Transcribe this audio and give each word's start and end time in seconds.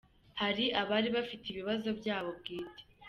Hari 0.41 0.65
abari 0.81 1.09
bafite 1.17 1.45
ibibazo 1.49 1.89
byabo 1.99 2.29
bwite. 2.39 2.81